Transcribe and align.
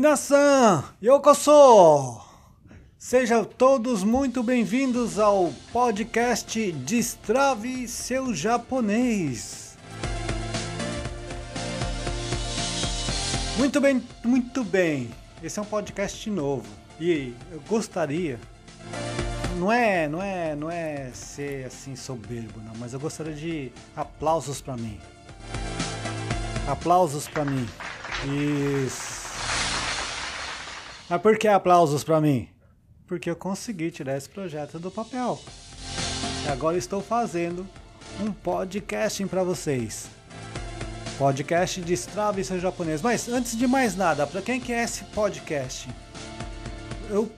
Minasan, 0.00 0.82
Yokoso! 1.04 2.22
Sejam 2.98 3.44
todos 3.44 4.02
muito 4.02 4.42
bem-vindos 4.42 5.18
ao 5.18 5.52
podcast 5.74 6.72
Destrave 6.72 7.86
seu 7.86 8.32
japonês. 8.32 9.76
Muito 13.58 13.78
bem, 13.78 14.02
muito 14.24 14.64
bem. 14.64 15.10
Esse 15.42 15.58
é 15.58 15.62
um 15.62 15.66
podcast 15.66 16.30
novo 16.30 16.64
e 16.98 17.34
eu 17.52 17.60
gostaria 17.68 18.40
não 19.58 19.70
é, 19.70 20.08
não 20.08 20.22
é, 20.22 20.56
não 20.56 20.70
é 20.70 21.10
ser 21.12 21.66
assim 21.66 21.94
soberbo, 21.94 22.58
não, 22.62 22.72
mas 22.76 22.94
eu 22.94 23.00
gostaria 23.00 23.34
de 23.34 23.70
aplausos 23.94 24.62
para 24.62 24.78
mim. 24.78 24.98
Aplausos 26.66 27.28
para 27.28 27.44
mim. 27.44 27.68
Isso. 28.86 29.19
Mas 31.10 31.20
por 31.20 31.36
que 31.36 31.48
aplausos 31.48 32.04
para 32.04 32.20
mim? 32.20 32.48
Porque 33.04 33.28
eu 33.28 33.34
consegui 33.34 33.90
tirar 33.90 34.16
esse 34.16 34.28
projeto 34.28 34.78
do 34.78 34.92
papel. 34.92 35.40
E 36.46 36.48
agora 36.48 36.78
estou 36.78 37.02
fazendo 37.02 37.66
um 38.20 38.30
podcasting 38.30 39.26
para 39.26 39.42
vocês. 39.42 40.08
Podcast 41.18 41.80
Destrave 41.80 42.44
seu 42.44 42.60
japonês. 42.60 43.02
Mas 43.02 43.28
antes 43.28 43.58
de 43.58 43.66
mais 43.66 43.96
nada, 43.96 44.24
para 44.24 44.40
quem 44.40 44.60
quer 44.60 44.84
esse 44.84 45.02
podcast? 45.06 45.88
Eu 47.10 47.28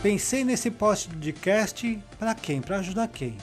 pensei 0.00 0.44
nesse 0.44 0.70
podcast 0.70 2.00
para 2.20 2.32
quem? 2.32 2.62
Para 2.62 2.78
ajudar 2.78 3.08
quem? 3.08 3.36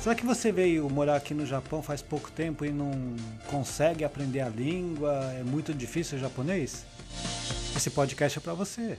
Será 0.00 0.16
que 0.16 0.26
você 0.26 0.50
veio 0.50 0.90
morar 0.90 1.14
aqui 1.14 1.34
no 1.34 1.46
Japão 1.46 1.84
faz 1.84 2.02
pouco 2.02 2.32
tempo 2.32 2.64
e 2.64 2.70
não 2.70 2.90
consegue 3.46 4.02
aprender 4.02 4.40
a 4.40 4.48
língua? 4.48 5.32
É 5.38 5.44
muito 5.44 5.72
difícil 5.72 6.18
o 6.18 6.20
japonês? 6.20 6.84
Esse 7.78 7.90
podcast 7.90 8.36
é 8.36 8.40
para 8.40 8.54
você. 8.54 8.98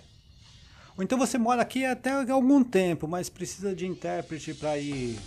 Ou 0.96 1.04
então 1.04 1.18
você 1.18 1.38
mora 1.38 1.62
aqui 1.62 1.84
até 1.84 2.12
algum 2.32 2.64
tempo, 2.64 3.10
mas 3.10 3.28
precisa 3.28 3.76
de 3.76 3.86
intérprete 3.86 4.54
para 4.54 4.78
ir 4.78 5.20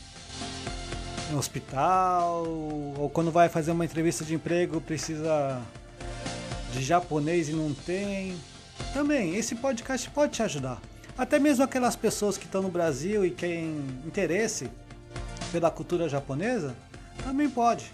no 1.31 1.36
hospital, 1.36 2.47
ou 2.47 3.11
quando 3.11 3.30
vai 3.30 3.50
fazer 3.50 3.73
uma 3.73 3.84
entrevista 3.84 4.25
de 4.25 4.34
emprego 4.34 4.80
precisa 4.80 5.61
de 6.73 6.83
japonês 6.83 7.50
e 7.50 7.53
não 7.53 7.75
tem. 7.75 8.34
Também, 8.95 9.36
esse 9.36 9.55
podcast 9.55 10.08
pode 10.08 10.33
te 10.33 10.42
ajudar. 10.42 10.80
Até 11.17 11.39
mesmo 11.39 11.62
aquelas 11.62 11.95
pessoas 11.95 12.39
que 12.39 12.47
estão 12.47 12.62
no 12.62 12.70
Brasil 12.70 13.23
e 13.23 13.30
têm 13.30 13.84
interesse 14.06 14.70
pela 15.53 15.70
cultura 15.70 16.08
japonesa, 16.08 16.75
também 17.23 17.50
pode. 17.50 17.92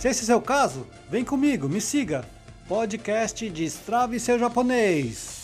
Se 0.00 0.08
esse 0.08 0.22
é 0.22 0.24
o 0.24 0.26
seu 0.26 0.40
caso, 0.40 0.84
vem 1.08 1.24
comigo, 1.24 1.68
me 1.68 1.80
siga 1.80 2.24
podcast 2.66 3.50
Destrave 3.50 4.18
seu 4.18 4.38
japonês. 4.38 5.42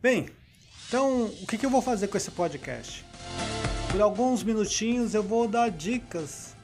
Bem, 0.00 0.28
então 0.86 1.24
o 1.24 1.46
que, 1.48 1.58
que 1.58 1.66
eu 1.66 1.70
vou 1.70 1.82
fazer 1.82 2.06
com 2.06 2.16
esse 2.16 2.30
podcast? 2.30 3.04
Por 3.90 4.00
alguns 4.00 4.44
minutinhos 4.44 5.14
eu 5.14 5.22
vou 5.22 5.48
dar 5.48 5.68
dicas 5.68 6.54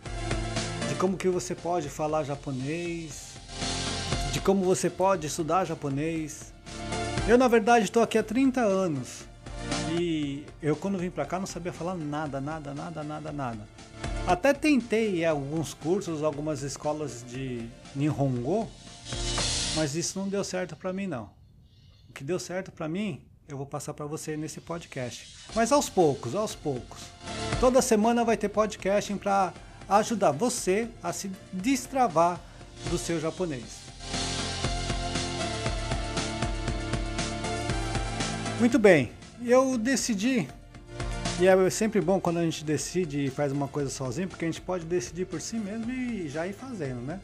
de 0.88 0.94
como 0.94 1.16
que 1.16 1.28
você 1.28 1.56
pode 1.56 1.88
falar 1.88 2.22
japonês, 2.22 3.32
de 4.32 4.40
como 4.40 4.64
você 4.64 4.88
pode 4.88 5.26
estudar 5.26 5.64
japonês. 5.64 6.52
Eu 7.26 7.36
na 7.36 7.48
verdade 7.48 7.86
estou 7.86 8.02
aqui 8.02 8.16
há 8.16 8.22
30 8.22 8.60
anos 8.60 9.24
e 9.98 10.46
eu 10.62 10.76
quando 10.76 10.98
vim 10.98 11.10
para 11.10 11.26
cá 11.26 11.40
não 11.40 11.46
sabia 11.46 11.72
falar 11.72 11.96
nada, 11.96 12.40
nada, 12.40 12.72
nada, 12.72 13.02
nada, 13.02 13.32
nada. 13.32 13.81
Até 14.26 14.54
tentei 14.54 15.24
alguns 15.24 15.74
cursos, 15.74 16.22
algumas 16.22 16.62
escolas 16.62 17.24
de 17.28 17.68
Nihongo, 17.94 18.70
mas 19.74 19.96
isso 19.96 20.16
não 20.16 20.28
deu 20.28 20.44
certo 20.44 20.76
para 20.76 20.92
mim 20.92 21.08
não. 21.08 21.28
O 22.08 22.12
que 22.12 22.22
deu 22.22 22.38
certo 22.38 22.70
para 22.70 22.88
mim, 22.88 23.20
eu 23.48 23.56
vou 23.56 23.66
passar 23.66 23.92
para 23.94 24.06
você 24.06 24.36
nesse 24.36 24.60
podcast. 24.60 25.36
Mas 25.56 25.72
aos 25.72 25.90
poucos, 25.90 26.36
aos 26.36 26.54
poucos. 26.54 27.00
Toda 27.58 27.82
semana 27.82 28.24
vai 28.24 28.36
ter 28.36 28.48
podcast 28.48 29.12
para 29.16 29.52
ajudar 29.88 30.30
você 30.30 30.88
a 31.02 31.12
se 31.12 31.28
destravar 31.52 32.40
do 32.90 32.96
seu 32.96 33.20
japonês. 33.20 33.80
Muito 38.60 38.78
bem, 38.78 39.10
eu 39.44 39.76
decidi 39.76 40.48
e 41.42 41.48
é 41.48 41.70
sempre 41.70 42.00
bom 42.00 42.20
quando 42.20 42.38
a 42.38 42.44
gente 42.44 42.64
decide 42.64 43.24
e 43.24 43.28
faz 43.28 43.50
uma 43.50 43.66
coisa 43.66 43.90
sozinho, 43.90 44.28
porque 44.28 44.44
a 44.44 44.48
gente 44.48 44.60
pode 44.60 44.84
decidir 44.84 45.26
por 45.26 45.40
si 45.40 45.56
mesmo 45.56 45.90
e 45.90 46.28
já 46.28 46.46
ir 46.46 46.52
fazendo, 46.52 47.00
né? 47.00 47.18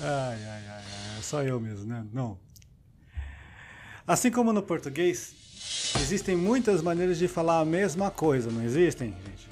Ai, 0.00 0.38
ai, 0.38 0.62
ai, 0.66 0.82
ai, 1.14 1.22
só 1.22 1.42
eu 1.42 1.60
mesmo, 1.60 1.84
né? 1.84 2.06
Não. 2.10 2.38
Assim 4.06 4.30
como 4.30 4.50
no 4.50 4.62
português, 4.62 5.34
existem 6.00 6.34
muitas 6.34 6.80
maneiras 6.80 7.18
de 7.18 7.28
falar 7.28 7.60
a 7.60 7.66
mesma 7.66 8.10
coisa, 8.10 8.50
não 8.50 8.64
existem, 8.64 9.14
gente? 9.26 9.46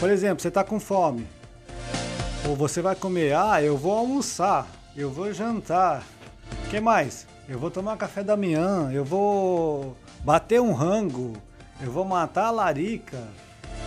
Por 0.00 0.10
exemplo, 0.10 0.42
você 0.42 0.48
está 0.48 0.64
com 0.64 0.80
fome. 0.80 1.24
Ou 2.48 2.56
você 2.56 2.82
vai 2.82 2.96
comer, 2.96 3.36
ah, 3.36 3.62
eu 3.62 3.76
vou 3.76 3.92
almoçar, 3.92 4.66
eu 4.96 5.08
vou 5.08 5.32
jantar. 5.32 6.04
Que 6.68 6.80
mais? 6.80 7.28
Eu 7.48 7.60
vou 7.60 7.70
tomar 7.70 7.96
café 7.96 8.24
da 8.24 8.36
manhã, 8.36 8.90
eu 8.92 9.04
vou 9.04 9.96
bater 10.24 10.58
um 10.58 10.72
rango, 10.72 11.34
eu 11.82 11.92
vou 11.92 12.04
matar 12.04 12.46
a 12.46 12.50
larica. 12.50 13.28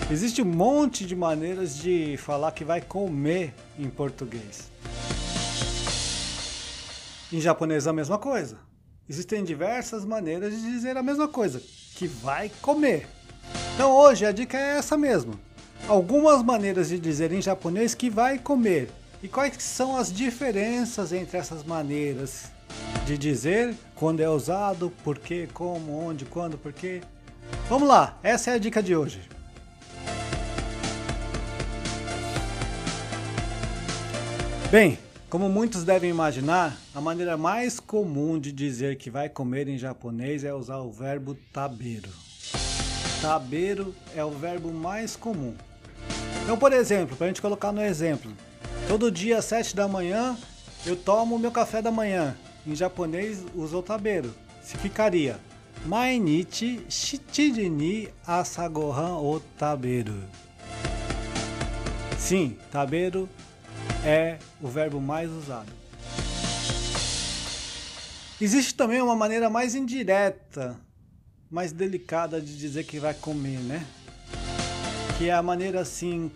Existe 0.09 0.39
um 0.41 0.45
monte 0.45 1.03
de 1.03 1.15
maneiras 1.15 1.75
de 1.75 2.15
falar 2.17 2.51
que 2.51 2.63
vai 2.63 2.79
comer 2.79 3.55
em 3.77 3.89
português. 3.89 4.69
Em 7.33 7.41
japonês 7.41 7.87
a 7.87 7.91
mesma 7.91 8.19
coisa. 8.19 8.59
Existem 9.09 9.43
diversas 9.43 10.05
maneiras 10.05 10.53
de 10.53 10.61
dizer 10.61 10.95
a 10.95 11.01
mesma 11.01 11.27
coisa, 11.27 11.59
que 11.95 12.05
vai 12.05 12.51
comer. 12.61 13.07
Então 13.73 13.91
hoje 13.91 14.23
a 14.25 14.31
dica 14.31 14.57
é 14.57 14.77
essa 14.77 14.95
mesmo. 14.95 15.39
Algumas 15.87 16.43
maneiras 16.43 16.89
de 16.89 16.99
dizer 16.99 17.31
em 17.31 17.41
japonês 17.41 17.95
que 17.95 18.11
vai 18.11 18.37
comer. 18.37 18.91
E 19.23 19.27
quais 19.27 19.55
são 19.63 19.97
as 19.97 20.13
diferenças 20.13 21.11
entre 21.11 21.37
essas 21.37 21.63
maneiras 21.63 22.51
de 23.07 23.17
dizer 23.17 23.73
quando 23.95 24.19
é 24.19 24.29
usado, 24.29 24.91
por 25.01 25.17
quê, 25.17 25.47
como, 25.53 25.97
onde, 25.97 26.25
quando, 26.25 26.57
por 26.57 26.73
quê. 26.73 27.01
Vamos 27.69 27.87
lá, 27.87 28.19
essa 28.21 28.51
é 28.51 28.55
a 28.55 28.57
dica 28.57 28.83
de 28.83 28.97
hoje. 28.97 29.21
Bem, 34.69 34.99
como 35.29 35.47
muitos 35.47 35.85
devem 35.85 36.09
imaginar, 36.09 36.77
a 36.93 36.99
maneira 36.99 37.37
mais 37.37 37.79
comum 37.79 38.37
de 38.37 38.51
dizer 38.51 38.97
que 38.97 39.09
vai 39.09 39.29
comer 39.29 39.69
em 39.69 39.77
japonês 39.77 40.43
é 40.43 40.53
usar 40.53 40.79
o 40.79 40.91
verbo 40.91 41.33
tabeiro. 41.53 42.09
Tabeiro 43.21 43.95
é 44.17 44.25
o 44.25 44.31
verbo 44.31 44.69
mais 44.73 45.15
comum. 45.15 45.55
Então, 46.43 46.57
por 46.57 46.73
exemplo, 46.73 47.15
para 47.15 47.27
a 47.27 47.29
gente 47.29 47.41
colocar 47.41 47.71
no 47.71 47.81
exemplo, 47.81 48.29
todo 48.89 49.09
dia 49.09 49.37
às 49.37 49.45
7 49.45 49.77
da 49.77 49.87
manhã 49.87 50.37
eu 50.85 50.97
tomo 50.97 51.39
meu 51.39 51.51
café 51.51 51.81
da 51.81 51.89
manhã. 51.89 52.35
Em 52.67 52.75
japonês 52.75 53.45
usa 53.55 53.77
o 53.77 53.81
tabeiro. 53.81 54.33
Ficaria 54.61 55.39
Mainichi 55.85 56.81
shichiri 56.89 57.69
ni 57.69 58.09
asagohan 58.25 59.15
o 59.19 59.39
tabeiro. 59.57 60.21
Sim, 62.19 62.57
tabeiro 62.69 63.29
é 64.03 64.37
o 64.61 64.67
verbo 64.67 64.99
mais 64.99 65.31
usado. 65.31 65.71
Existe 68.41 68.75
também 68.75 69.01
uma 69.01 69.15
maneira 69.15 69.49
mais 69.49 69.73
indireta, 69.73 70.77
mais 71.49 71.71
delicada 71.71 72.41
de 72.41 72.57
dizer 72.57 72.83
que 72.83 72.99
vai 72.99 73.13
comer, 73.13 73.59
né? 73.59 73.85
Que 75.17 75.29
é 75.29 75.33
a 75.33 75.41
maneira 75.41 75.79
assim, 75.79 76.29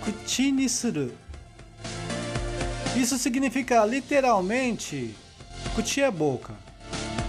kuchi 0.00 0.50
ni 0.50 0.68
suru. 0.68 1.12
Isso 2.96 3.16
significa 3.18 3.84
literalmente 3.84 5.14
Cuti 5.76 6.00
é 6.00 6.10
boca. 6.10 6.54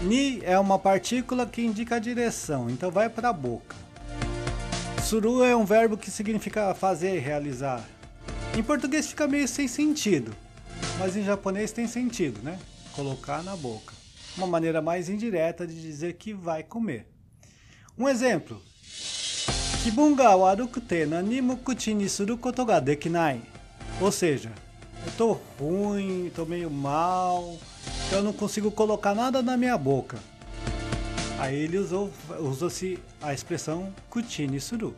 Ni 0.04 0.40
é 0.42 0.58
uma 0.58 0.80
partícula 0.80 1.46
que 1.46 1.62
indica 1.62 1.98
a 1.98 2.00
direção, 2.00 2.70
então 2.70 2.90
vai 2.90 3.10
para 3.10 3.28
a 3.28 3.34
boca. 3.34 3.76
Suru 5.04 5.44
é 5.44 5.54
um 5.54 5.66
verbo 5.66 5.98
que 5.98 6.10
significa 6.10 6.74
fazer, 6.74 7.20
realizar. 7.20 7.84
Em 8.58 8.64
português 8.64 9.08
fica 9.08 9.28
meio 9.28 9.50
sem 9.50 9.68
sentido, 9.68 10.34
mas 10.98 11.18
em 11.18 11.26
japonês 11.26 11.74
tem 11.74 11.88
sentido, 11.88 12.42
né? 12.42 12.58
Colocar 12.94 13.44
na 13.44 13.54
boca. 13.54 13.94
Uma 14.38 14.48
maneira 14.48 14.82
mais 14.82 15.10
indireta 15.10 15.68
de 15.68 15.82
dizer 15.82 16.14
que 16.14 16.34
vai 16.34 16.64
comer. 16.64 17.06
Um 17.98 18.08
exemplo. 18.08 18.62
Kibun 19.84 20.16
ga 20.16 20.38
warukute 20.38 21.06
nanimu 21.06 21.58
kuchi 21.58 21.94
ni 21.94 22.08
suru 22.08 22.38
koto 22.38 22.64
ga 22.64 22.80
dekinai. 22.80 23.42
Ou 24.00 24.10
seja, 24.10 24.54
eu 25.06 25.12
tô 25.18 25.38
ruim, 25.60 26.32
tô 26.34 26.46
meio 26.46 26.72
mal, 26.72 27.58
eu 28.12 28.24
não 28.24 28.34
consigo 28.34 28.72
colocar 28.72 29.14
nada 29.14 29.42
na 29.42 29.58
minha 29.58 29.78
boca. 29.78 30.18
Aí 31.40 31.56
ele 31.56 31.78
usou, 31.78 32.12
usou-se 32.40 33.00
a 33.22 33.34
expressão 33.34 33.94
Kuchini 34.10 34.60
Suru. 34.60 34.96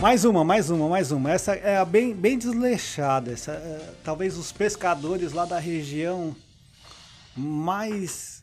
Mais 0.00 0.24
uma, 0.24 0.42
mais 0.42 0.70
uma, 0.70 0.88
mais 0.88 1.12
uma. 1.12 1.30
Essa 1.30 1.54
é 1.54 1.76
a 1.76 1.84
bem, 1.84 2.14
bem 2.14 2.38
desleixada. 2.38 3.32
Essa, 3.32 3.52
é, 3.52 3.92
talvez 4.02 4.38
os 4.38 4.50
pescadores 4.50 5.32
lá 5.32 5.44
da 5.44 5.58
região 5.58 6.34
mais. 7.36 8.42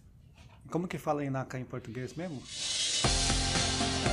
Como 0.69 0.88
que 0.88 1.00
fala 1.00 1.25
em 1.25 1.31
Naka 1.31 1.57
em 1.57 1.63
português 1.63 2.13
mesmo? 2.13 2.44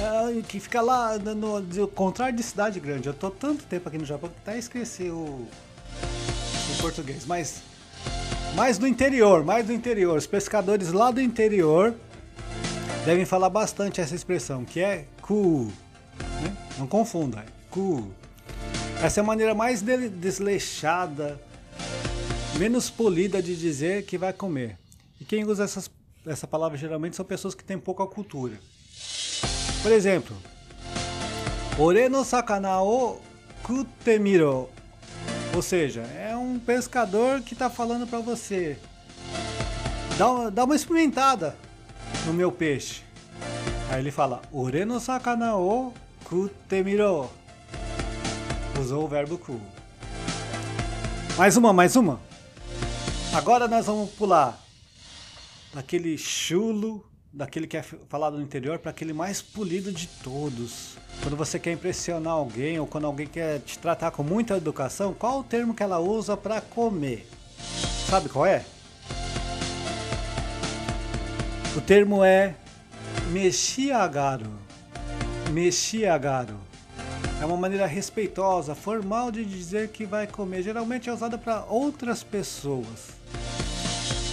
É, 0.00 0.42
que 0.42 0.58
fica 0.58 0.80
lá 0.80 1.18
no, 1.18 1.60
no, 1.60 1.88
contrário 1.88 2.34
de 2.34 2.42
cidade 2.42 2.80
grande. 2.80 3.08
Eu 3.08 3.14
tô 3.14 3.30
tanto 3.30 3.64
tempo 3.64 3.88
aqui 3.88 3.98
no 3.98 4.06
Japão 4.06 4.30
que 4.30 4.36
até 4.38 4.58
esqueci 4.58 5.10
o, 5.10 5.46
português. 6.76 7.24
Mas 7.26 7.62
mais 8.54 8.78
do 8.78 8.86
interior, 8.86 9.44
mais 9.44 9.66
do 9.66 9.72
interior. 9.72 10.16
Os 10.16 10.26
pescadores 10.26 10.92
lá 10.92 11.10
do 11.10 11.20
interior 11.20 11.94
devem 13.04 13.24
falar 13.24 13.50
bastante 13.50 14.00
essa 14.00 14.14
expressão, 14.14 14.64
que 14.64 14.80
é 14.80 15.06
ku. 15.20 15.72
Né? 16.40 16.56
Não 16.78 16.86
confunda, 16.86 17.40
é 17.40 17.46
ku. 17.70 18.10
Essa 19.02 19.20
é 19.20 19.22
a 19.22 19.24
maneira 19.24 19.54
mais 19.54 19.82
desleixada, 19.82 21.40
menos 22.58 22.88
polida 22.88 23.42
de 23.42 23.56
dizer 23.56 24.04
que 24.04 24.16
vai 24.16 24.32
comer. 24.32 24.78
E 25.20 25.24
quem 25.24 25.44
usa 25.44 25.64
essas, 25.64 25.90
essa 26.26 26.46
palavra 26.46 26.78
geralmente 26.78 27.16
são 27.16 27.24
pessoas 27.24 27.54
que 27.54 27.64
têm 27.64 27.78
pouca 27.78 28.06
cultura. 28.06 28.54
Por 29.82 29.92
exemplo, 29.92 30.34
Ore 31.76 32.08
no 32.08 32.24
sakana 32.24 32.80
o 32.82 33.20
kutemiro. 33.64 34.70
Ou 35.54 35.60
seja, 35.60 36.02
é 36.02 36.33
um 36.54 36.58
pescador 36.58 37.40
que 37.40 37.52
está 37.52 37.68
falando 37.68 38.06
para 38.06 38.20
você. 38.20 38.78
Dá, 40.16 40.50
dá 40.50 40.64
uma 40.64 40.76
experimentada 40.76 41.56
no 42.24 42.32
meu 42.32 42.52
peixe. 42.52 43.02
Aí 43.90 43.98
ele 43.98 44.12
fala, 44.12 44.40
Ore 44.52 44.84
no 44.84 45.00
sakana 45.00 45.56
o 45.56 45.92
kutemiro. 46.22 47.28
Usou 48.80 49.04
o 49.04 49.08
verbo 49.08 49.36
ku. 49.36 49.60
Mais 51.36 51.56
uma, 51.56 51.72
mais 51.72 51.96
uma. 51.96 52.20
Agora 53.34 53.66
nós 53.66 53.86
vamos 53.86 54.10
pular 54.10 54.56
daquele 55.74 56.16
chulo, 56.16 57.04
daquele 57.34 57.66
que 57.66 57.76
é 57.76 57.82
falado 57.82 58.36
no 58.36 58.42
interior, 58.42 58.78
para 58.78 58.92
aquele 58.92 59.12
mais 59.12 59.42
polido 59.42 59.90
de 59.90 60.06
todos. 60.06 60.96
Quando 61.20 61.36
você 61.36 61.58
quer 61.58 61.72
impressionar 61.72 62.32
alguém 62.32 62.78
ou 62.78 62.86
quando 62.86 63.06
alguém 63.06 63.26
quer 63.26 63.58
te 63.60 63.78
tratar 63.78 64.12
com 64.12 64.22
muita 64.22 64.56
educação, 64.56 65.12
qual 65.12 65.40
o 65.40 65.44
termo 65.44 65.74
que 65.74 65.82
ela 65.82 65.98
usa 65.98 66.36
para 66.36 66.60
comer? 66.60 67.26
Sabe 68.08 68.28
qual 68.28 68.46
é? 68.46 68.64
O 71.76 71.80
termo 71.80 72.22
é 72.22 72.54
mexiagaro. 73.32 74.52
Mexiagaro. 75.50 76.56
É 77.40 77.44
uma 77.44 77.56
maneira 77.56 77.84
respeitosa, 77.84 78.76
formal 78.76 79.32
de 79.32 79.44
dizer 79.44 79.88
que 79.88 80.06
vai 80.06 80.28
comer. 80.28 80.62
Geralmente 80.62 81.10
é 81.10 81.12
usada 81.12 81.36
para 81.36 81.64
outras 81.64 82.22
pessoas. 82.22 83.08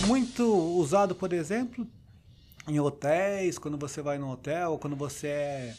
Muito 0.06 0.44
usado, 0.45 1.15
por 1.15 1.33
exemplo, 1.33 1.88
em 2.71 2.79
hotéis, 2.79 3.57
quando 3.59 3.77
você 3.77 4.01
vai 4.01 4.18
no 4.18 4.31
hotel, 4.31 4.77
quando 4.79 4.95
você 4.95 5.27
é 5.27 5.73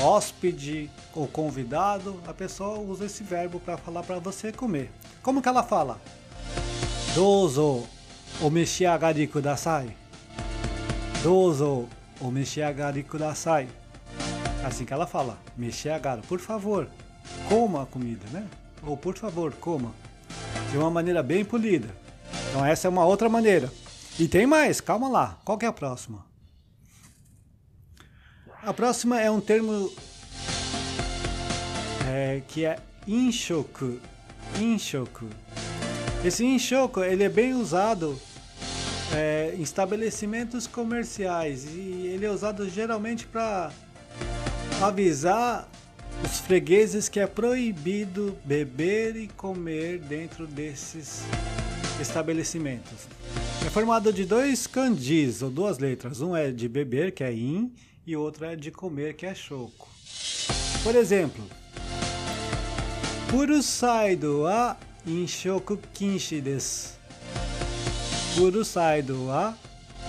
hóspede 0.00 0.90
ou 1.14 1.28
convidado, 1.28 2.20
a 2.26 2.34
pessoa 2.34 2.80
usa 2.80 3.06
esse 3.06 3.22
verbo 3.22 3.60
para 3.60 3.76
falar 3.76 4.02
para 4.02 4.18
você 4.18 4.50
comer. 4.50 4.90
Como 5.22 5.40
que 5.40 5.48
ela 5.48 5.62
fala? 5.62 6.00
Dozo 7.14 7.86
o 8.40 8.50
meshiagari 8.50 9.28
kudasai. 9.28 9.96
Dozo 11.22 11.86
o 12.20 12.30
meshiagari 12.32 13.04
kudasai. 13.04 13.68
Assim 14.64 14.84
que 14.84 14.92
ela 14.92 15.06
fala, 15.06 15.38
meshiagaru, 15.56 16.22
por 16.22 16.40
favor, 16.40 16.88
coma 17.48 17.84
a 17.84 17.86
comida, 17.86 18.26
né? 18.32 18.44
Ou 18.82 18.96
por 18.96 19.16
favor, 19.16 19.52
coma. 19.52 19.92
De 20.72 20.78
uma 20.78 20.90
maneira 20.90 21.22
bem 21.22 21.44
polida. 21.44 21.88
Então 22.50 22.64
essa 22.64 22.88
é 22.88 22.90
uma 22.90 23.04
outra 23.04 23.28
maneira. 23.28 23.70
E 24.18 24.28
tem 24.28 24.46
mais, 24.46 24.80
calma 24.80 25.08
lá. 25.08 25.40
Qual 25.44 25.56
que 25.56 25.64
é 25.64 25.68
a 25.68 25.72
próxima? 25.72 26.24
A 28.62 28.72
próxima 28.72 29.20
é 29.20 29.30
um 29.30 29.40
termo 29.40 29.92
é, 32.08 32.42
que 32.46 32.64
é 32.64 32.78
inshoku. 33.06 33.98
Inshoku. 34.60 35.26
Esse 36.24 36.44
inshoku 36.44 37.02
ele 37.02 37.24
é 37.24 37.28
bem 37.28 37.54
usado 37.54 38.20
é, 39.14 39.54
em 39.56 39.62
estabelecimentos 39.62 40.66
comerciais 40.66 41.64
e 41.64 42.06
ele 42.06 42.24
é 42.24 42.30
usado 42.30 42.68
geralmente 42.68 43.26
para 43.26 43.72
avisar 44.80 45.68
os 46.24 46.38
fregueses 46.38 47.08
que 47.08 47.18
é 47.18 47.26
proibido 47.26 48.38
beber 48.44 49.16
e 49.16 49.26
comer 49.28 49.98
dentro 49.98 50.46
desses 50.46 51.22
estabelecimentos. 52.00 53.08
É 53.66 53.70
formado 53.70 54.12
de 54.12 54.24
dois 54.24 54.66
kanjis, 54.66 55.42
ou 55.42 55.50
duas 55.50 55.78
letras. 55.78 56.20
Um 56.20 56.36
é 56.36 56.50
de 56.50 56.68
beber, 56.68 57.12
que 57.12 57.24
é 57.24 57.32
in, 57.32 57.72
e 58.06 58.16
outro 58.16 58.44
é 58.44 58.56
de 58.56 58.70
comer, 58.70 59.14
que 59.14 59.24
é 59.24 59.34
shoko. 59.34 59.88
Por 60.82 60.94
exemplo, 60.94 61.44
Purusaido 63.32 64.42
wa 64.42 64.76
inshoku 65.06 65.78
kinshi 65.94 66.40
desu. 66.40 66.90
Purusaido 68.36 69.28
wa 69.28 69.54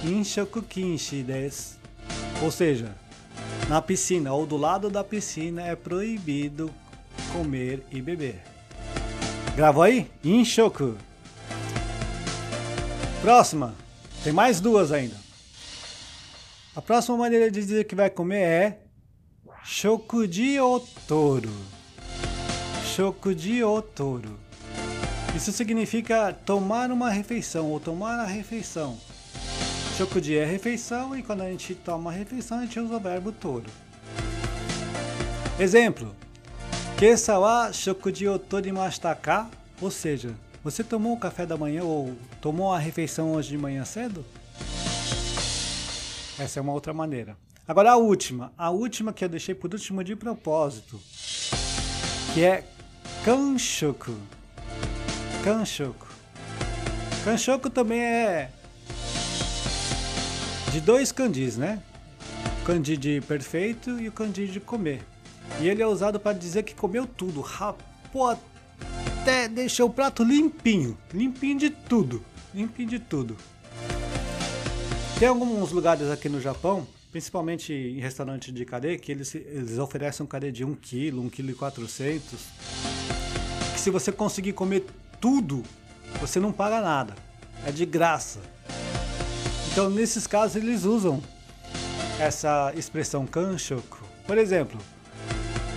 inshoku 0.04 0.62
kinshi 0.62 1.24
desu. 1.24 1.78
Ou 2.42 2.52
seja, 2.52 2.94
na 3.70 3.82
piscina 3.82 4.34
ou 4.34 4.46
do 4.46 4.58
lado 4.58 4.90
da 4.90 5.06
piscina 5.06 5.62
é 5.62 5.74
proibido 5.74 6.70
comer 7.32 7.82
e 7.90 8.02
beber. 8.02 8.42
Gravou 9.56 9.84
aí? 9.84 10.12
Inshoku. 10.22 10.98
Próxima. 13.24 13.74
Tem 14.22 14.34
mais 14.34 14.60
duas 14.60 14.92
ainda. 14.92 15.16
A 16.76 16.82
próxima 16.82 17.16
maneira 17.16 17.50
de 17.50 17.58
dizer 17.58 17.86
que 17.86 17.96
vai 17.96 18.10
comer 18.10 18.42
é 18.42 18.80
Shokuji 19.64 20.60
otoro. 20.60 21.50
Shokuji 22.94 23.64
otoro. 23.64 24.38
Isso 25.34 25.54
significa 25.54 26.34
tomar 26.34 26.92
uma 26.92 27.10
refeição 27.10 27.72
ou 27.72 27.80
tomar 27.80 28.20
a 28.20 28.26
refeição. 28.26 28.98
Shokuji 29.98 30.38
é 30.38 30.44
refeição 30.44 31.18
e 31.18 31.24
quando 31.24 31.44
a 31.44 31.50
gente 31.50 31.76
toma 31.76 32.10
a 32.10 32.14
refeição 32.14 32.58
a 32.60 32.62
gente 32.64 32.78
usa 32.78 32.98
o 32.98 33.00
verbo 33.00 33.32
toro. 33.32 33.70
Exemplo. 35.58 36.14
Kesa 37.00 37.40
wa 37.40 37.72
shokuji 37.72 38.28
o 38.28 38.38
torimashita 38.38 39.16
ka? 39.16 39.50
Ou 39.82 39.90
seja, 39.90 40.36
você 40.64 40.84
tomou 40.84 41.14
o 41.14 41.20
café 41.20 41.46
da 41.46 41.58
manhã 41.58 41.84
ou 41.84 42.16
tomou 42.40 42.72
a 42.72 42.80
refeição 42.80 43.34
hoje 43.34 43.50
de 43.50 43.58
manhã 43.58 43.84
cedo? 43.84 44.24
Essa 46.40 46.60
é 46.60 46.62
uma 46.62 46.72
outra 46.72 46.94
maneira. 46.94 47.36
Agora 47.68 47.92
a 47.92 47.98
última, 47.98 48.52
a 48.58 48.70
última 48.70 49.12
que 49.12 49.24
eu 49.24 49.30
deixei 49.30 49.54
por 49.54 49.74
último 49.74 50.04
de 50.04 50.16
propósito, 50.16 51.00
que 52.34 52.44
é 52.44 52.64
kanshoku. 53.26 54.16
Kanshoku. 55.44 56.08
Kanshoku 57.24 57.70
também 57.70 58.02
é 58.02 58.50
de 60.72 60.82
dois 60.82 61.12
kanjis, 61.12 61.58
né? 61.58 61.82
O 62.66 62.80
de 62.80 63.22
perfeito 63.22 64.00
e 64.00 64.08
o 64.08 64.12
kanji 64.12 64.48
de 64.48 64.60
comer. 64.60 65.04
E 65.60 65.68
ele 65.68 65.84
é 65.84 65.88
usado 65.88 66.20
para 66.20 66.32
dizer 66.32 66.64
que 66.64 66.74
comeu 66.74 67.06
tudo. 67.06 67.42
Rapô, 67.42 68.36
até 69.24 69.48
deixou 69.48 69.88
o 69.88 69.90
prato 69.90 70.22
limpinho, 70.22 70.98
limpinho 71.14 71.58
de 71.58 71.70
tudo, 71.70 72.22
limpinho 72.54 72.90
de 72.90 73.00
tudo. 73.00 73.38
Tem 75.18 75.30
alguns 75.30 75.72
lugares 75.72 76.10
aqui 76.10 76.28
no 76.28 76.42
Japão, 76.42 76.86
principalmente 77.10 77.72
em 77.72 78.02
restaurantes 78.02 78.54
de 78.54 78.66
carê, 78.66 78.98
que 78.98 79.14
eles, 79.14 79.34
eles 79.34 79.78
oferecem 79.78 80.26
um 80.26 80.28
carê 80.28 80.52
de 80.52 80.66
1 80.66 80.76
kg, 80.76 81.14
1 81.20 81.30
kg 81.30 81.50
e 81.52 81.54
400, 81.54 82.40
que 83.74 83.80
se 83.80 83.90
você 83.90 84.12
conseguir 84.12 84.52
comer 84.52 84.86
tudo, 85.22 85.64
você 86.20 86.38
não 86.38 86.52
paga 86.52 86.82
nada, 86.82 87.16
é 87.66 87.72
de 87.72 87.86
graça. 87.86 88.42
Então, 89.72 89.90
nesses 89.90 90.28
casos, 90.28 90.58
eles 90.58 90.84
usam 90.84 91.24
essa 92.20 92.74
expressão 92.76 93.26
kanshoku. 93.26 94.04
Por 94.28 94.38
exemplo, 94.38 94.78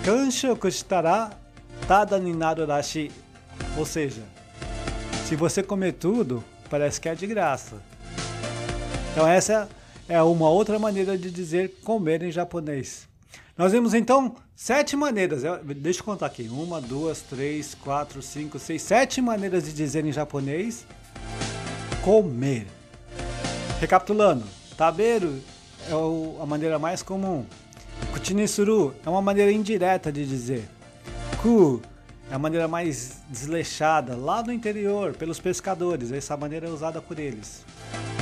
kanshoku 0.04 0.68
shitara 0.68 1.30
tada 1.86 2.18
ni 2.18 2.32
rashi 2.66 3.12
ou 3.76 3.84
seja, 3.84 4.22
se 5.26 5.36
você 5.36 5.62
comer 5.62 5.92
tudo, 5.92 6.42
parece 6.70 7.00
que 7.00 7.08
é 7.08 7.14
de 7.14 7.26
graça. 7.26 7.76
Então 9.12 9.26
essa 9.26 9.68
é 10.08 10.22
uma 10.22 10.48
outra 10.48 10.78
maneira 10.78 11.16
de 11.16 11.30
dizer 11.30 11.80
comer 11.84 12.22
em 12.22 12.30
japonês. 12.30 13.08
Nós 13.56 13.72
vimos 13.72 13.94
então 13.94 14.36
sete 14.54 14.94
maneiras. 14.96 15.42
Deixa 15.76 16.00
eu 16.00 16.04
contar 16.04 16.26
aqui. 16.26 16.48
Uma, 16.48 16.80
duas, 16.80 17.22
três, 17.22 17.74
quatro, 17.74 18.22
cinco, 18.22 18.58
seis, 18.58 18.82
sete 18.82 19.20
maneiras 19.20 19.64
de 19.64 19.72
dizer 19.72 20.04
em 20.04 20.12
japonês 20.12 20.86
comer. 22.02 22.66
Recapitulando, 23.80 24.44
tabeiro 24.76 25.40
é 25.88 26.42
a 26.42 26.46
maneira 26.46 26.78
mais 26.78 27.02
comum. 27.02 27.44
Kuchinisuru 28.12 28.94
é 29.04 29.10
uma 29.10 29.22
maneira 29.22 29.50
indireta 29.50 30.12
de 30.12 30.24
dizer. 30.24 30.68
Ku 31.42 31.82
é 32.30 32.34
a 32.34 32.38
maneira 32.38 32.66
mais 32.66 33.22
desleixada, 33.28 34.16
lá 34.16 34.42
no 34.42 34.52
interior, 34.52 35.14
pelos 35.14 35.38
pescadores. 35.38 36.10
Essa 36.10 36.36
maneira 36.36 36.66
é 36.66 36.70
usada 36.70 37.00
por 37.00 37.18
eles. 37.18 37.64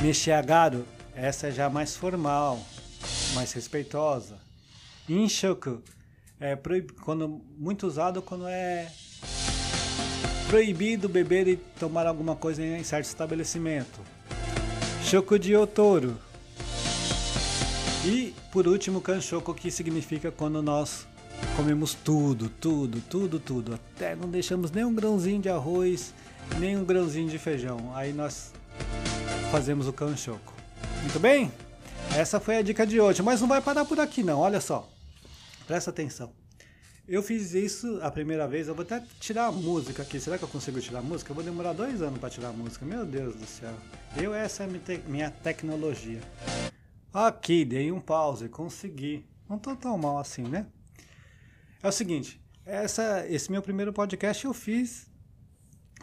Nishiagaru, 0.01 0.85
essa 1.15 1.47
é 1.47 1.51
já 1.51 1.69
mais 1.69 1.95
formal, 1.95 2.59
mais 3.33 3.51
respeitosa. 3.53 4.37
Inshoku 5.09 5.81
é 6.39 6.55
proib... 6.55 6.91
quando, 7.01 7.41
muito 7.57 7.87
usado 7.87 8.21
quando 8.21 8.47
é 8.47 8.91
proibido 10.47 11.09
beber 11.09 11.47
e 11.47 11.57
tomar 11.79 12.05
alguma 12.05 12.35
coisa 12.35 12.61
em 12.63 12.83
certo 12.83 13.05
estabelecimento. 13.05 13.99
Shokuji 15.03 15.55
Otoro. 15.55 16.17
E 18.05 18.35
por 18.51 18.67
último, 18.67 19.01
Kanshoku, 19.01 19.53
que 19.53 19.71
significa 19.71 20.31
quando 20.31 20.61
nós 20.61 21.07
comemos 21.55 21.93
tudo, 21.93 22.49
tudo, 22.49 23.01
tudo, 23.01 23.39
tudo. 23.39 23.73
Até 23.73 24.15
não 24.15 24.29
deixamos 24.29 24.71
nem 24.71 24.85
um 24.85 24.93
grãozinho 24.93 25.41
de 25.41 25.49
arroz, 25.49 26.13
nem 26.59 26.77
um 26.77 26.85
grãozinho 26.85 27.29
de 27.29 27.37
feijão. 27.37 27.91
Aí 27.95 28.13
nós 28.13 28.51
fazemos 29.51 29.87
o 29.87 29.93
Kanshoku. 29.93 30.53
Muito 31.01 31.19
bem? 31.19 31.51
Essa 32.15 32.39
foi 32.39 32.57
a 32.57 32.61
dica 32.61 32.85
de 32.85 32.99
hoje, 32.99 33.21
mas 33.21 33.41
não 33.41 33.47
vai 33.47 33.61
parar 33.61 33.85
por 33.85 33.99
aqui 33.99 34.23
não, 34.23 34.39
olha 34.39 34.61
só. 34.61 34.89
Presta 35.67 35.89
atenção. 35.89 36.31
Eu 37.07 37.21
fiz 37.21 37.53
isso 37.53 37.99
a 38.01 38.09
primeira 38.09 38.47
vez, 38.47 38.67
eu 38.67 38.73
vou 38.73 38.83
até 38.83 39.03
tirar 39.19 39.45
a 39.45 39.51
música 39.51 40.01
aqui. 40.01 40.19
Será 40.19 40.37
que 40.37 40.43
eu 40.43 40.47
consigo 40.47 40.81
tirar 40.81 40.99
a 40.99 41.03
música? 41.03 41.31
Eu 41.31 41.35
vou 41.35 41.43
demorar 41.43 41.73
dois 41.73 42.01
anos 42.01 42.19
para 42.19 42.29
tirar 42.29 42.49
a 42.49 42.53
música. 42.53 42.83
Meu 42.83 43.05
Deus 43.05 43.35
do 43.35 43.45
céu. 43.45 43.73
Eu, 44.17 44.33
essa 44.33 44.63
é 44.63 44.67
minha 45.07 45.29
tecnologia. 45.29 46.19
Aqui, 47.13 47.63
dei 47.63 47.91
um 47.91 47.99
pause, 47.99 48.49
consegui. 48.49 49.23
Não 49.47 49.59
tô 49.59 49.75
tão 49.75 49.97
mal 49.97 50.17
assim, 50.17 50.41
né? 50.41 50.65
É 51.85 51.87
o 51.87 51.91
seguinte, 51.91 52.41
essa, 52.65 53.27
esse 53.29 53.51
meu 53.51 53.61
primeiro 53.61 53.93
podcast 53.93 54.43
eu 54.43 54.55
fiz, 54.55 55.07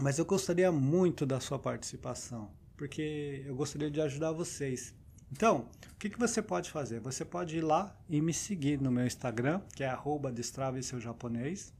mas 0.00 0.16
eu 0.16 0.24
gostaria 0.24 0.70
muito 0.70 1.26
da 1.26 1.40
sua 1.40 1.58
participação, 1.58 2.52
porque 2.76 3.42
eu 3.44 3.56
gostaria 3.56 3.90
de 3.90 4.00
ajudar 4.00 4.30
vocês. 4.30 4.94
Então, 5.32 5.68
o 5.92 5.96
que, 5.98 6.08
que 6.08 6.20
você 6.20 6.40
pode 6.40 6.70
fazer? 6.70 7.00
Você 7.00 7.24
pode 7.24 7.56
ir 7.56 7.62
lá 7.62 8.00
e 8.08 8.20
me 8.20 8.32
seguir 8.32 8.80
no 8.80 8.92
meu 8.92 9.04
Instagram, 9.04 9.60
que 9.74 9.82
é 9.82 9.88
arroba 9.88 10.30
destrave 10.30 10.80
seu 10.84 11.00
japonês. 11.00 11.74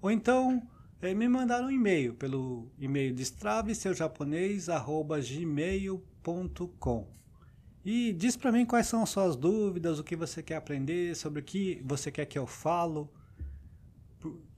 Ou 0.00 0.10
então 0.10 0.66
é, 1.02 1.12
me 1.12 1.28
mandar 1.28 1.62
um 1.62 1.70
e-mail 1.70 2.14
pelo 2.14 2.72
e-mail 2.78 3.14
destrave 3.14 3.74
seu 3.74 3.92
japonês 3.92 4.70
arroba 4.70 5.20
gmail.com. 5.20 7.06
E 7.84 8.12
diz 8.12 8.36
para 8.36 8.52
mim 8.52 8.66
quais 8.66 8.86
são 8.86 9.02
as 9.02 9.10
suas 9.10 9.36
dúvidas, 9.36 9.98
o 9.98 10.04
que 10.04 10.14
você 10.14 10.42
quer 10.42 10.56
aprender, 10.56 11.16
sobre 11.16 11.40
o 11.40 11.44
que 11.44 11.82
você 11.84 12.10
quer 12.10 12.26
que 12.26 12.38
eu 12.38 12.46
falo. 12.46 13.10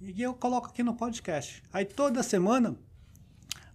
E 0.01 0.21
eu 0.21 0.35
coloco 0.35 0.69
aqui 0.69 0.83
no 0.83 0.95
podcast. 0.95 1.63
Aí 1.73 1.85
toda 1.85 2.23
semana 2.23 2.77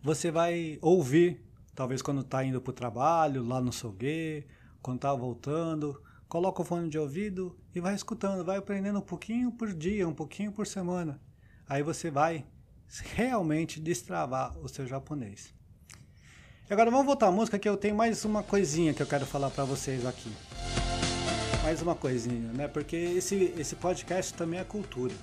você 0.04 0.30
vai 0.30 0.78
ouvir 0.82 1.48
Talvez 1.78 2.02
quando 2.02 2.22
está 2.22 2.44
indo 2.44 2.60
para 2.60 2.72
o 2.72 2.74
trabalho, 2.74 3.44
lá 3.44 3.62
no 3.62 3.72
Soguê, 3.72 4.48
quando 4.82 4.98
está 4.98 5.14
voltando, 5.14 6.02
coloca 6.28 6.64
o 6.64 6.66
fone 6.66 6.90
de 6.90 6.98
ouvido 6.98 7.56
e 7.76 7.80
vai 7.80 7.94
escutando, 7.94 8.44
vai 8.44 8.58
aprendendo 8.58 8.98
um 8.98 9.04
pouquinho 9.04 9.52
por 9.52 9.72
dia, 9.72 10.08
um 10.08 10.14
pouquinho 10.14 10.52
por 10.52 10.66
semana. 10.66 11.22
Aí 11.70 11.84
você 11.84 12.10
vai 12.10 12.48
realmente 13.14 13.80
destravar 13.80 14.58
o 14.58 14.68
seu 14.68 14.88
japonês. 14.88 15.54
E 16.70 16.74
agora 16.74 16.92
vamos 16.92 17.06
voltar 17.06 17.28
à 17.28 17.32
música 17.32 17.58
que 17.58 17.70
eu 17.70 17.78
tenho 17.78 17.96
mais 17.96 18.26
uma 18.26 18.44
coisinha 18.44 18.94
que 18.94 19.02
eu 19.02 19.08
quero 19.08 19.26
falar 19.26 19.50
para 19.50 19.64
vocês 19.64 20.06
aqui. 20.06 20.30
Mais 21.64 21.82
uma 21.82 21.96
coisinha, 21.96 22.52
né? 22.52 22.68
Porque 22.68 22.94
esse, 22.94 23.54
esse 23.58 23.74
podcast 23.78 24.34
também 24.34 24.60
é 24.60 24.66
cultura. 24.66 25.14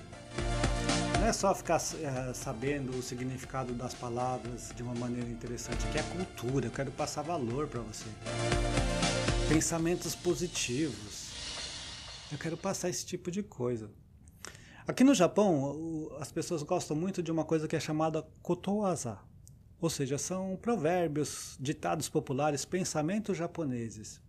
Não 1.19 1.27
é 1.27 1.31
só 1.31 1.53
ficar 1.53 1.75
é, 1.75 2.33
sabendo 2.33 2.97
o 2.97 3.01
significado 3.03 3.73
das 3.73 3.93
palavras 3.93 4.71
de 4.75 4.81
uma 4.81 4.95
maneira 4.95 5.29
interessante, 5.29 5.85
que 5.91 5.99
é 5.99 6.01
cultura, 6.01 6.65
eu 6.65 6.71
quero 6.71 6.89
passar 6.89 7.21
valor 7.21 7.67
para 7.67 7.81
você. 7.81 8.09
Pensamentos 9.47 10.15
positivos. 10.15 11.29
Eu 12.31 12.39
quero 12.39 12.57
passar 12.57 12.89
esse 12.89 13.05
tipo 13.05 13.29
de 13.29 13.43
coisa. 13.43 13.91
Aqui 14.87 15.03
no 15.03 15.13
Japão, 15.13 16.09
as 16.19 16.31
pessoas 16.31 16.63
gostam 16.63 16.97
muito 16.97 17.21
de 17.21 17.31
uma 17.31 17.45
coisa 17.45 17.67
que 17.67 17.75
é 17.75 17.79
chamada 17.79 18.25
kotowaza. 18.41 19.19
Ou 19.85 19.89
seja, 19.91 20.17
são 20.17 20.57
provérbios, 20.59 21.55
ditados 21.59 22.09
populares, 22.09 22.65
pensamentos 22.65 23.37
japoneses. 23.37 24.19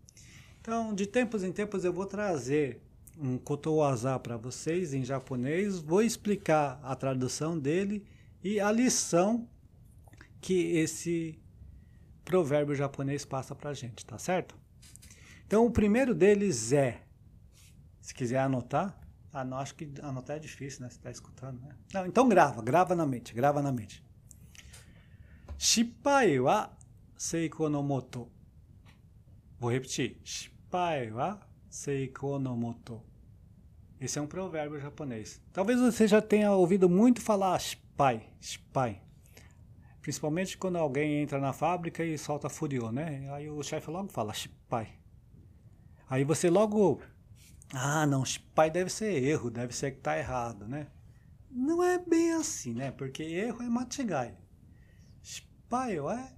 Então, 0.60 0.94
de 0.94 1.06
tempos 1.06 1.42
em 1.42 1.50
tempos 1.50 1.82
eu 1.82 1.94
vou 1.94 2.04
trazer 2.04 2.82
um 3.18 3.38
kotowaza 3.38 4.18
para 4.18 4.36
vocês 4.36 4.92
em 4.92 5.02
japonês. 5.02 5.78
Vou 5.78 6.02
explicar 6.02 6.78
a 6.82 6.94
tradução 6.94 7.58
dele 7.58 8.04
e 8.44 8.60
a 8.60 8.70
lição 8.70 9.48
que 10.42 10.76
esse 10.76 11.38
provérbio 12.22 12.74
japonês 12.74 13.24
passa 13.24 13.54
para 13.54 13.70
a 13.70 13.74
gente, 13.74 14.04
tá 14.04 14.18
certo? 14.18 14.54
Então, 15.46 15.64
o 15.64 15.70
primeiro 15.70 16.14
deles 16.14 16.70
é, 16.70 17.00
se 17.98 18.12
quiser 18.12 18.40
anotar, 18.40 18.94
ah, 19.32 19.42
não, 19.42 19.56
acho 19.56 19.74
que 19.74 19.90
anotar 20.02 20.36
é 20.36 20.38
difícil, 20.38 20.82
né? 20.82 20.90
Você 20.90 20.98
está 20.98 21.10
escutando, 21.10 21.62
né? 21.62 21.74
Não, 21.94 22.04
então 22.04 22.28
grava, 22.28 22.60
grava 22.60 22.94
na 22.94 23.06
mente, 23.06 23.32
grava 23.32 23.62
na 23.62 23.72
mente. 23.72 24.04
Shippai 25.58 26.38
wa 26.40 26.70
seiko 27.16 27.68
no 27.68 27.82
moto. 27.82 28.28
Vou 29.58 29.70
repetir. 29.70 30.20
Shippai 30.24 31.10
wa 31.10 31.40
Seiko 31.76 32.38
no 32.38 32.56
moto. 32.56 33.02
Esse 34.00 34.18
é 34.18 34.22
um 34.22 34.26
provérbio 34.26 34.80
japonês. 34.80 35.42
Talvez 35.52 35.78
você 35.78 36.08
já 36.08 36.22
tenha 36.22 36.50
ouvido 36.52 36.88
muito 36.88 37.20
falar 37.20 37.58
shipai, 37.58 38.30
shipai. 38.40 39.02
Principalmente 40.00 40.56
quando 40.56 40.76
alguém 40.76 41.20
entra 41.20 41.38
na 41.38 41.52
fábrica 41.52 42.02
e 42.02 42.16
solta 42.16 42.48
furiô, 42.48 42.90
né? 42.90 43.28
Aí 43.30 43.50
o 43.50 43.62
chefe 43.62 43.90
logo 43.90 44.10
fala 44.10 44.32
shipai. 44.32 44.88
Aí 46.08 46.24
você 46.24 46.48
logo, 46.48 47.02
ah, 47.74 48.06
não, 48.06 48.24
shipai 48.24 48.70
deve 48.70 48.88
ser 48.88 49.22
erro, 49.22 49.50
deve 49.50 49.74
ser 49.74 49.90
que 49.90 50.00
tá 50.00 50.16
errado, 50.16 50.66
né? 50.66 50.86
Não 51.50 51.82
é 51.82 51.98
bem 51.98 52.32
assim, 52.32 52.72
né? 52.72 52.90
Porque 52.90 53.22
erro 53.22 53.62
é 53.62 53.68
machigai. 53.68 54.34
Shipai 55.66 55.98
é 55.98 56.32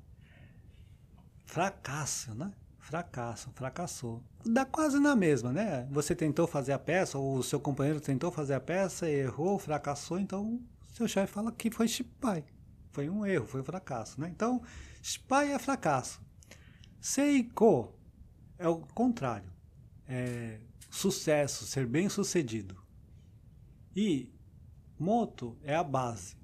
fracasso, 1.44 2.34
né? 2.34 2.50
fracasso, 2.78 3.50
fracassou. 3.54 4.24
Dá 4.46 4.64
quase 4.64 4.98
na 4.98 5.14
mesma, 5.14 5.52
né? 5.52 5.86
Você 5.90 6.14
tentou 6.14 6.46
fazer 6.46 6.72
a 6.72 6.78
peça, 6.78 7.18
ou 7.18 7.36
o 7.36 7.42
seu 7.42 7.60
companheiro 7.60 8.00
tentou 8.00 8.30
fazer 8.30 8.54
a 8.54 8.60
peça, 8.60 9.06
errou, 9.10 9.58
fracassou, 9.58 10.18
então 10.18 10.58
seu 10.94 11.06
chefe 11.06 11.30
fala 11.30 11.52
que 11.52 11.70
foi 11.70 11.86
chipai. 11.86 12.42
Foi 12.90 13.10
um 13.10 13.26
erro, 13.26 13.46
foi 13.46 13.60
um 13.60 13.64
fracasso, 13.64 14.18
né? 14.18 14.30
Então, 14.30 14.62
chipai 15.02 15.52
é 15.52 15.58
fracasso. 15.58 16.22
Seiko 16.98 17.94
é 18.58 18.66
o 18.66 18.78
contrário. 18.78 19.52
É 20.06 20.58
sucesso, 20.90 21.66
ser 21.66 21.86
bem 21.86 22.08
sucedido. 22.08 22.82
E 23.94 24.32
moto 24.98 25.58
é 25.62 25.74
a 25.76 25.84
base. 25.84 26.37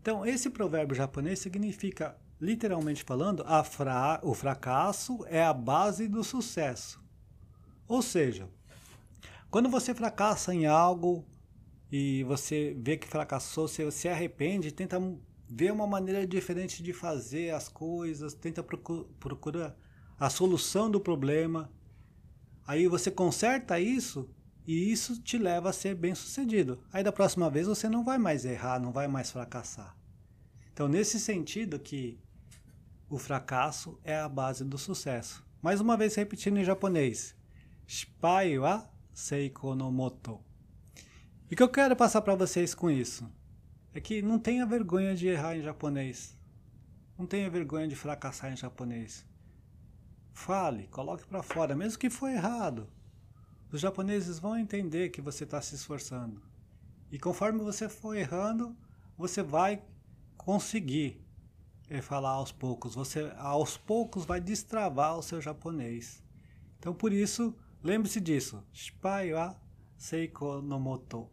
Então, 0.00 0.24
esse 0.24 0.48
provérbio 0.48 0.96
japonês 0.96 1.38
significa 1.38 2.16
literalmente 2.40 3.04
falando, 3.04 3.44
fra 3.64 4.18
o 4.22 4.32
fracasso 4.32 5.24
é 5.26 5.44
a 5.44 5.52
base 5.52 6.08
do 6.08 6.24
sucesso. 6.24 6.98
Ou 7.86 8.00
seja, 8.00 8.48
quando 9.50 9.68
você 9.68 9.94
fracassa 9.94 10.54
em 10.54 10.64
algo 10.64 11.26
e 11.92 12.24
você 12.24 12.74
vê 12.80 12.96
que 12.96 13.06
fracassou, 13.06 13.68
você 13.68 13.90
se 13.90 14.08
arrepende, 14.08 14.72
tenta 14.72 14.98
ver 15.46 15.72
uma 15.72 15.86
maneira 15.86 16.26
diferente 16.26 16.82
de 16.82 16.92
fazer 16.92 17.50
as 17.50 17.68
coisas, 17.68 18.32
tenta 18.32 18.62
procurar 18.62 19.76
a 20.18 20.30
solução 20.30 20.90
do 20.90 21.00
problema. 21.00 21.70
Aí 22.66 22.86
você 22.86 23.10
conserta 23.10 23.78
isso 23.78 24.30
e 24.70 24.92
isso 24.92 25.20
te 25.20 25.36
leva 25.36 25.70
a 25.70 25.72
ser 25.72 25.96
bem 25.96 26.14
sucedido. 26.14 26.80
Aí 26.92 27.02
da 27.02 27.10
próxima 27.10 27.50
vez 27.50 27.66
você 27.66 27.88
não 27.88 28.04
vai 28.04 28.18
mais 28.18 28.44
errar, 28.44 28.78
não 28.78 28.92
vai 28.92 29.08
mais 29.08 29.28
fracassar. 29.28 29.96
Então, 30.72 30.86
nesse 30.86 31.18
sentido 31.18 31.76
que 31.76 32.20
o 33.08 33.18
fracasso 33.18 33.98
é 34.04 34.16
a 34.16 34.28
base 34.28 34.64
do 34.64 34.78
sucesso. 34.78 35.44
Mais 35.60 35.80
uma 35.80 35.96
vez 35.96 36.14
repetindo 36.14 36.56
em 36.56 36.64
japonês. 36.64 37.34
Shipai 37.84 38.60
wa 38.60 38.88
seiko 39.12 39.74
no 39.74 39.90
moto. 39.90 40.40
E 41.50 41.54
o 41.54 41.56
que 41.56 41.62
eu 41.64 41.68
quero 41.68 41.96
passar 41.96 42.22
para 42.22 42.36
vocês 42.36 42.72
com 42.72 42.88
isso? 42.88 43.28
É 43.92 44.00
que 44.00 44.22
não 44.22 44.38
tenha 44.38 44.64
vergonha 44.64 45.16
de 45.16 45.26
errar 45.26 45.56
em 45.56 45.62
japonês. 45.62 46.38
Não 47.18 47.26
tenha 47.26 47.50
vergonha 47.50 47.88
de 47.88 47.96
fracassar 47.96 48.52
em 48.52 48.56
japonês. 48.56 49.26
Fale, 50.32 50.86
coloque 50.86 51.26
para 51.26 51.42
fora, 51.42 51.74
mesmo 51.74 51.98
que 51.98 52.08
for 52.08 52.28
errado. 52.28 52.88
Os 53.72 53.80
japoneses 53.80 54.38
vão 54.38 54.58
entender 54.58 55.10
que 55.10 55.20
você 55.20 55.44
está 55.44 55.60
se 55.62 55.74
esforçando. 55.74 56.42
E 57.10 57.18
conforme 57.18 57.60
você 57.60 57.88
for 57.88 58.16
errando, 58.16 58.76
você 59.16 59.42
vai 59.42 59.82
conseguir 60.36 61.24
é 61.88 62.00
falar 62.00 62.30
aos 62.30 62.52
poucos. 62.52 62.94
Você 62.94 63.32
aos 63.36 63.76
poucos 63.76 64.24
vai 64.24 64.40
destravar 64.40 65.18
o 65.18 65.22
seu 65.22 65.40
japonês. 65.40 66.22
Então 66.78 66.94
por 66.94 67.12
isso, 67.12 67.54
lembre-se 67.82 68.20
disso. 68.20 68.62
Shipai 68.72 69.32
wa 69.32 69.56
Seiko 69.98 70.62
no 70.62 70.78
Moto. 70.78 71.28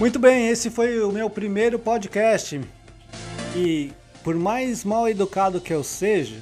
Muito 0.00 0.18
bem, 0.18 0.48
esse 0.48 0.70
foi 0.70 1.02
o 1.02 1.12
meu 1.12 1.28
primeiro 1.28 1.78
podcast. 1.78 2.60
E 3.54 3.92
por 4.24 4.34
mais 4.36 4.84
mal 4.84 5.08
educado 5.08 5.60
que 5.60 5.72
eu 5.72 5.84
seja, 5.84 6.40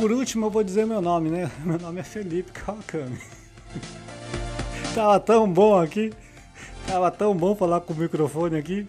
por 0.00 0.10
último 0.12 0.46
eu 0.46 0.50
vou 0.50 0.64
dizer 0.64 0.86
meu 0.86 1.00
nome, 1.00 1.30
né? 1.30 1.50
Meu 1.64 1.78
nome 1.78 2.00
é 2.00 2.02
Felipe 2.02 2.52
Kawakami. 2.52 3.18
Tava 4.94 5.18
tão 5.20 5.50
bom 5.50 5.78
aqui. 5.80 6.12
Tava 6.86 7.10
tão 7.10 7.34
bom 7.34 7.54
falar 7.54 7.80
com 7.80 7.92
o 7.92 7.96
microfone 7.96 8.56
aqui 8.56 8.86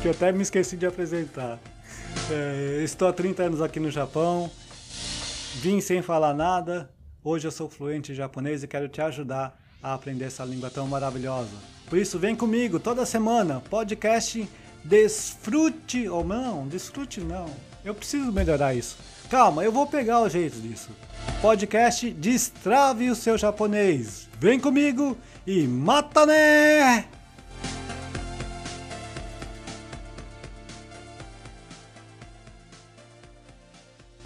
que 0.00 0.08
eu 0.08 0.12
até 0.12 0.32
me 0.32 0.42
esqueci 0.42 0.76
de 0.76 0.86
apresentar. 0.86 1.58
É, 2.30 2.82
estou 2.82 3.08
há 3.08 3.12
30 3.12 3.42
anos 3.42 3.62
aqui 3.62 3.80
no 3.80 3.90
Japão. 3.90 4.50
Vim 5.56 5.80
sem 5.80 6.02
falar 6.02 6.34
nada. 6.34 6.90
Hoje 7.22 7.46
eu 7.46 7.50
sou 7.50 7.68
fluente 7.68 8.12
em 8.12 8.14
japonês 8.14 8.62
e 8.62 8.68
quero 8.68 8.88
te 8.88 9.00
ajudar 9.00 9.58
a 9.82 9.94
aprender 9.94 10.26
essa 10.26 10.44
língua 10.44 10.70
tão 10.70 10.86
maravilhosa. 10.86 11.56
Por 11.88 11.98
isso, 11.98 12.18
vem 12.18 12.34
comigo 12.36 12.78
toda 12.78 13.06
semana. 13.06 13.62
Podcast 13.70 14.48
Desfrute. 14.84 16.08
Ou 16.08 16.22
não, 16.22 16.68
desfrute 16.68 17.20
não. 17.20 17.46
Eu 17.84 17.94
preciso 17.94 18.30
melhorar 18.30 18.74
isso. 18.74 18.96
Calma, 19.34 19.64
eu 19.64 19.72
vou 19.72 19.84
pegar 19.84 20.20
o 20.20 20.28
jeito 20.28 20.60
disso. 20.60 20.90
Podcast 21.42 22.08
Destrave 22.08 23.10
o 23.10 23.16
seu 23.16 23.36
japonês. 23.36 24.28
Vem 24.38 24.60
comigo 24.60 25.18
e 25.44 25.66
mata 25.66 26.24
né! 26.24 27.06